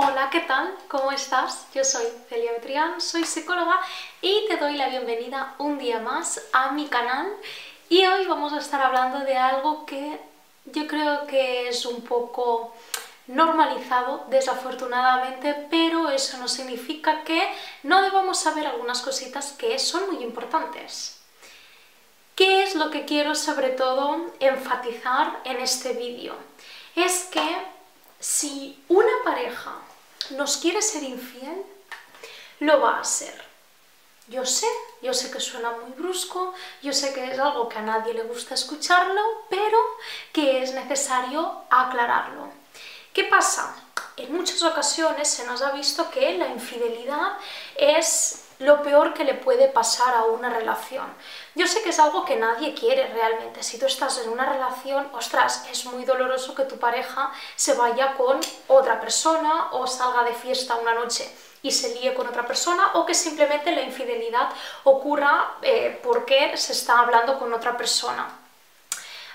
[0.00, 0.72] Hola, ¿qué tal?
[0.86, 1.66] ¿Cómo estás?
[1.74, 3.80] Yo soy Celia Betrián, soy psicóloga
[4.22, 7.26] y te doy la bienvenida un día más a mi canal
[7.88, 10.20] y hoy vamos a estar hablando de algo que
[10.66, 12.76] yo creo que es un poco
[13.26, 17.42] normalizado desafortunadamente, pero eso no significa que
[17.82, 21.18] no debamos saber algunas cositas que son muy importantes.
[22.36, 26.36] ¿Qué es lo que quiero sobre todo enfatizar en este vídeo?
[26.94, 27.56] Es que
[28.20, 29.87] si una pareja
[30.30, 31.64] nos quiere ser infiel,
[32.60, 33.46] lo va a ser.
[34.28, 34.66] Yo sé,
[35.00, 38.24] yo sé que suena muy brusco, yo sé que es algo que a nadie le
[38.24, 39.78] gusta escucharlo, pero
[40.32, 42.52] que es necesario aclararlo.
[43.14, 43.74] ¿Qué pasa?
[44.16, 47.38] En muchas ocasiones se nos ha visto que la infidelidad
[47.76, 51.06] es lo peor que le puede pasar a una relación.
[51.54, 53.62] Yo sé que es algo que nadie quiere realmente.
[53.62, 58.14] Si tú estás en una relación, ostras, es muy doloroso que tu pareja se vaya
[58.14, 61.30] con otra persona o salga de fiesta una noche
[61.62, 64.48] y se líe con otra persona o que simplemente la infidelidad
[64.84, 68.28] ocurra eh, porque se está hablando con otra persona.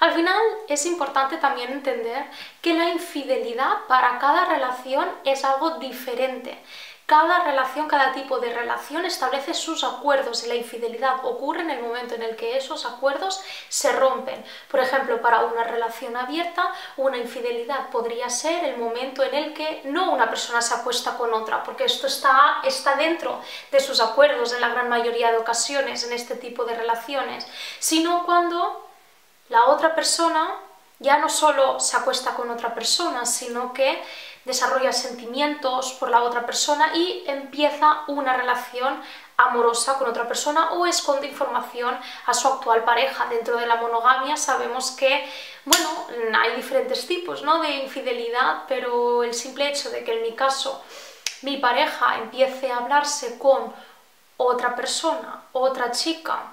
[0.00, 2.24] Al final es importante también entender
[2.62, 6.58] que la infidelidad para cada relación es algo diferente.
[7.10, 11.82] Cada relación, cada tipo de relación establece sus acuerdos y la infidelidad ocurre en el
[11.82, 14.44] momento en el que esos acuerdos se rompen.
[14.70, 19.80] Por ejemplo, para una relación abierta, una infidelidad podría ser el momento en el que
[19.86, 23.40] no una persona se acuesta con otra, porque esto está, está dentro
[23.72, 27.44] de sus acuerdos en la gran mayoría de ocasiones en este tipo de relaciones,
[27.80, 28.88] sino cuando
[29.48, 30.48] la otra persona
[31.00, 34.00] ya no solo se acuesta con otra persona, sino que
[34.44, 39.00] desarrolla sentimientos por la otra persona y empieza una relación
[39.36, 43.26] amorosa con otra persona o esconde información a su actual pareja.
[43.28, 45.28] Dentro de la monogamia sabemos que,
[45.64, 46.06] bueno,
[46.38, 47.60] hay diferentes tipos ¿no?
[47.62, 50.82] de infidelidad, pero el simple hecho de que en mi caso
[51.42, 53.72] mi pareja empiece a hablarse con
[54.36, 56.52] otra persona, otra chica,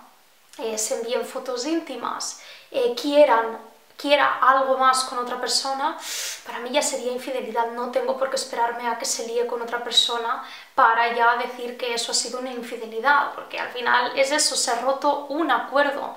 [0.58, 3.60] eh, se envíen fotos íntimas, eh, quieran
[3.98, 5.98] quiera algo más con otra persona,
[6.46, 7.72] para mí ya sería infidelidad.
[7.72, 10.44] No tengo por qué esperarme a que se líe con otra persona
[10.76, 14.72] para ya decir que eso ha sido una infidelidad, porque al final es eso, se
[14.72, 16.16] ha roto un acuerdo.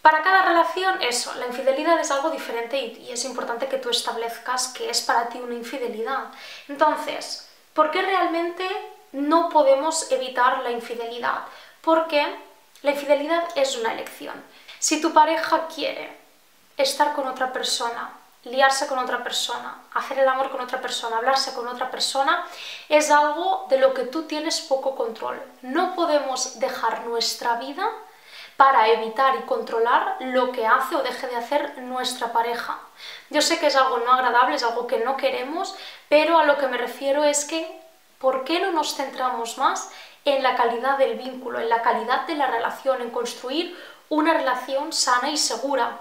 [0.00, 4.68] Para cada relación, eso, la infidelidad es algo diferente y, es importante que tú establezcas
[4.68, 6.30] que es para ti una infidelidad.
[6.68, 8.66] Entonces, ¿por qué realmente
[9.12, 11.40] no podemos evitar la infidelidad?
[11.82, 12.24] Porque
[12.82, 14.42] la infidelidad es una elección.
[14.78, 16.17] Si tu pareja quiere
[16.78, 18.12] estar con otra persona,
[18.44, 22.46] liarse con otra persona, hacer el amor con otra persona, hablarse con otra persona,
[22.88, 25.42] es algo de lo que tú tienes poco control.
[25.62, 27.88] No podemos dejar nuestra vida
[28.56, 32.78] para evitar y controlar lo que hace o deje de hacer nuestra pareja.
[33.30, 35.76] Yo sé que es algo no agradable, es algo que no queremos,
[36.08, 37.80] pero a lo que me refiero es que,
[38.18, 39.90] ¿por qué no nos centramos más
[40.24, 43.78] en la calidad del vínculo, en la calidad de la relación, en construir
[44.08, 45.98] una relación sana y segura?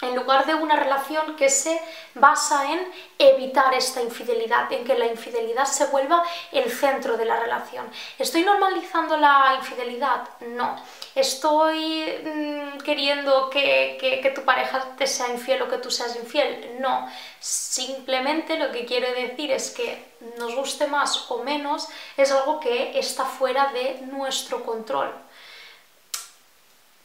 [0.00, 1.80] En lugar de una relación que se
[2.14, 6.22] basa en evitar esta infidelidad, en que la infidelidad se vuelva
[6.52, 7.90] el centro de la relación.
[8.16, 10.28] ¿Estoy normalizando la infidelidad?
[10.40, 10.80] No.
[11.16, 16.76] ¿Estoy mm, queriendo que, tu pareja te sea infiel o que tú seas infiel?
[16.78, 17.10] No.
[17.40, 22.96] Simplemente lo que quiero decir es que nos guste más o menos es algo que
[23.00, 25.12] está fuera de nuestro control.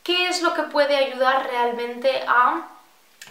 [0.03, 2.67] ¿Qué es lo que puede ayudar realmente a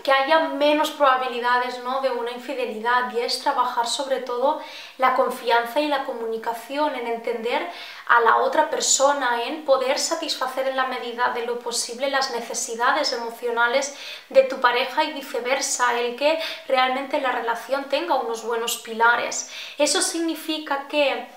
[0.03, 2.01] que haya menos probabilidades ¿no?
[2.01, 4.61] de una infidelidad y es trabajar sobre todo
[4.99, 7.69] la confianza y la comunicación, en entender
[8.09, 13.13] a la otra persona, en poder satisfacer en la medida de lo posible las necesidades
[13.13, 13.97] emocionales
[14.31, 19.51] de tu pareja y viceversa, el que realmente la relación tenga unos buenos pilares.
[19.79, 21.29] Eso significa que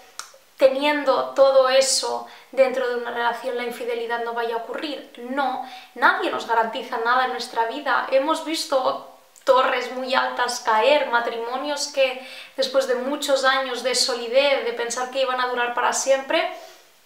[0.58, 5.12] teniendo todo eso dentro de una relación la infidelidad no vaya a ocurrir.
[5.30, 8.08] No, nadie nos garantiza nada en nuestra vida.
[8.12, 9.12] Hemos visto
[9.44, 12.28] torres muy altas caer, matrimonios que
[12.58, 16.52] después de muchos años de solidez, de pensar que iban a durar para siempre,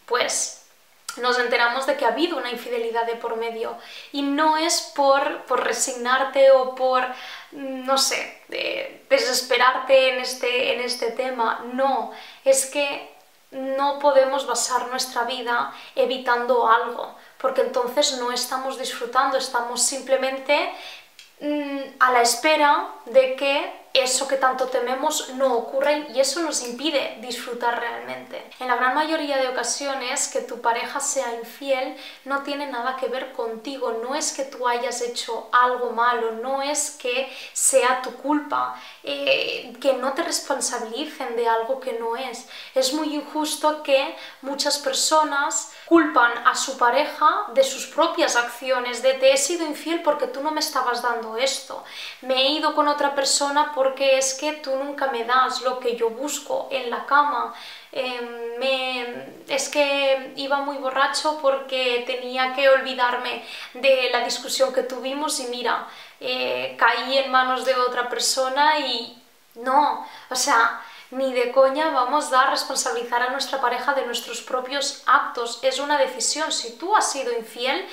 [0.06, 0.60] pues
[1.18, 3.78] nos enteramos de que ha habido una infidelidad de por medio.
[4.12, 7.06] Y no es por, por resignarte o por,
[7.52, 8.42] no sé,
[9.10, 11.66] desesperarte en este, en este tema.
[11.74, 12.12] No,
[12.46, 13.19] es que
[13.52, 20.72] no podemos basar nuestra vida evitando algo, porque entonces no estamos disfrutando, estamos simplemente
[21.42, 26.62] mm, a la espera de que eso que tanto tememos no ocurra y eso nos
[26.64, 28.50] impide disfrutar realmente.
[28.60, 31.96] En la gran mayoría de ocasiones que tu pareja sea infiel
[32.26, 36.62] no tiene nada que ver contigo, no es que tú hayas hecho algo malo, no
[36.62, 42.48] es que sea tu culpa, eh, que no te responsabilicen de algo que no es.
[42.76, 49.14] Es muy injusto que muchas personas culpan a su pareja de sus propias acciones, de
[49.16, 51.84] te he sido infiel porque tú no me estabas dando esto,
[52.22, 55.96] me he ido con otra persona porque es que tú nunca me das lo que
[55.96, 57.54] yo busco en la cama,
[57.94, 58.62] em,
[59.48, 63.42] es que iba muy borracho porque tenía que olvidarme
[63.74, 65.88] de la discusión que tuvimos y mira,
[66.20, 69.18] eh, caí en manos de otra persona y
[69.56, 75.04] no, o sea, ni de coña vamos a responsabilizar a nuestra pareja de nuestros propios
[75.06, 75.60] actos.
[75.62, 76.52] Es una decisión.
[76.52, 77.88] Si tú has sido infiel,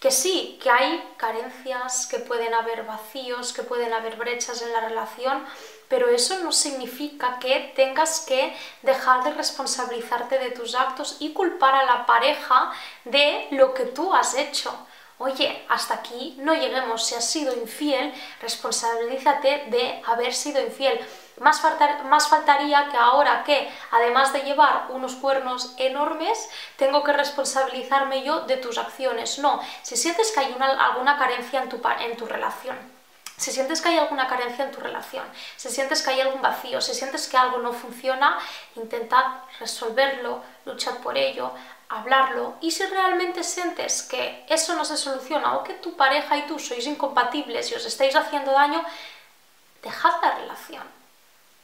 [0.00, 4.80] que sí, que hay carencias, que pueden haber vacíos, que pueden haber brechas en la
[4.80, 5.44] relación,
[5.88, 11.74] pero eso no significa que tengas que dejar de responsabilizarte de tus actos y culpar
[11.74, 12.72] a la pareja
[13.04, 14.86] de lo que tú has hecho.
[15.18, 17.04] Oye, hasta aquí no lleguemos.
[17.04, 21.00] Si has sido infiel, responsabilízate de haber sido infiel.
[21.40, 21.62] Más,
[22.04, 28.40] más, faltaría que ahora que, además de llevar unos cuernos enormes, tengo que responsabilizarme yo
[28.40, 29.38] de tus acciones.
[29.38, 32.76] No, si sientes que hay alguna carencia en tu, en tu relación,
[33.38, 35.24] si sientes que hay alguna carencia en tu relación,
[35.56, 38.36] si sientes que hay algún vacío, si sientes que algo no funciona,
[38.74, 39.24] intentad
[39.60, 41.52] resolverlo, luchad por ello,
[41.88, 46.46] hablarlo y si realmente sientes que eso no se soluciona o que tu pareja y
[46.46, 48.84] tú sois incompatibles y os estáis haciendo daño,
[49.82, 50.82] dejad la relación,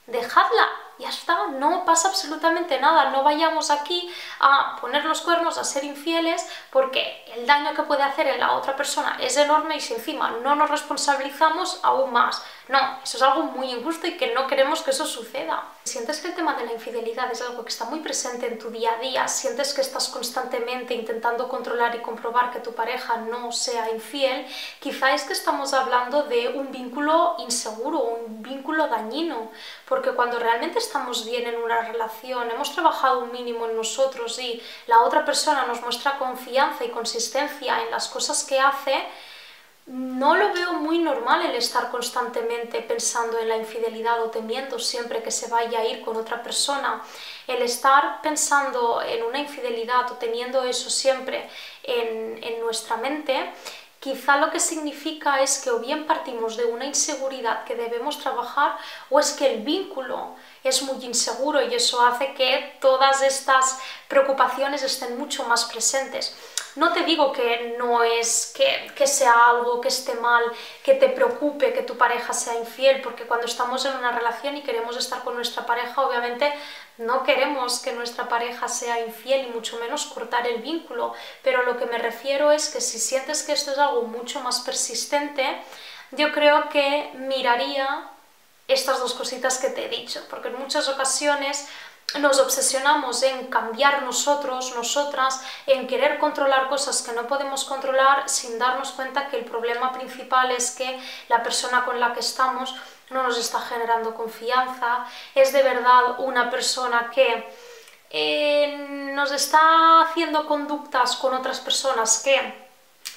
[0.07, 5.65] dejadla ya está, no pasa absolutamente nada, no vayamos aquí a poner los cuernos, a
[5.65, 9.81] ser infieles, porque el daño que puede hacer en la otra persona es enorme y
[9.81, 12.43] si encima no nos responsabilizamos, aún más.
[12.69, 15.65] No, eso es algo muy injusto y que no queremos que eso suceda.
[15.85, 18.71] Sientes que el tema de la infidelidad es algo que está muy presente en tu
[18.71, 23.53] día a día, sientes que estás constantemente intentando controlar y comprobar que tu pareja no
[23.53, 24.47] sea infiel,
[24.81, 29.51] quizá es que estamos hablando de un vínculo inseguro, un vínculo dañino,
[29.87, 34.63] porque cuando realmente estamos bien en una relación, hemos trabajado un mínimo en nosotros y
[34.87, 39.07] la otra persona nos muestra confianza y consistencia en las cosas que hace,
[39.87, 45.23] no lo veo muy normal el estar constantemente pensando en la infidelidad o temiendo siempre
[45.23, 47.03] que se vaya a ir con otra persona.
[47.47, 51.51] El estar pensando en una infidelidad o teniendo eso siempre
[51.83, 53.53] en, en nuestra mente
[54.05, 58.77] quizá lo que significa es que o bien partimos de una inseguridad que debemos trabajar
[59.09, 64.83] o es que el vínculo es muy inseguro y eso hace que todas estas preocupaciones
[64.83, 66.37] estén mucho más presentes.
[66.77, 70.45] No te digo que no es que, que, sea algo que esté mal,
[70.83, 74.63] que te preocupe que tu pareja sea infiel, porque cuando estamos en una relación y
[74.63, 76.53] queremos estar con nuestra pareja, obviamente
[76.99, 81.77] no queremos que nuestra pareja sea infiel y mucho menos cortar el vínculo, pero lo
[81.77, 85.45] que me refiero es que si sientes que esto es algo mucho más persistente,
[86.11, 88.09] yo creo que miraría
[88.67, 91.67] estas dos cositas que te he dicho, porque en muchas ocasiones
[92.21, 98.59] nos obsesionamos en cambiar nosotros, nosotras, en querer controlar cosas que no podemos controlar sin
[98.59, 102.75] darnos cuenta que el problema principal es que la persona con la que estamos
[103.11, 107.53] no nos está generando confianza, es de verdad una persona que
[108.11, 112.64] eh, nos está haciendo conductas con otras personas que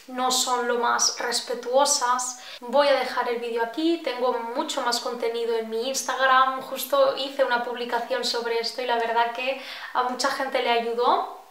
[0.08, 2.40] no son lo más respetuosas.
[2.60, 7.44] Voy a dejar el vídeo aquí, tengo mucho más contenido en mi Instagram, justo hice
[7.44, 9.62] una publicación sobre esto y la verdad que
[9.94, 11.42] a mucha gente le ayudó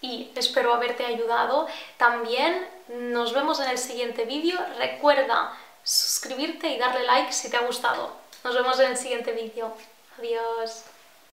[0.00, 1.66] y espero haberte ayudado.
[1.96, 7.66] También nos vemos en el siguiente vídeo, recuerda suscribirte y darle like si te ha
[7.66, 8.12] gustado.
[8.44, 9.72] Nos vemos en el siguiente vídeo.
[10.18, 10.84] Adiós.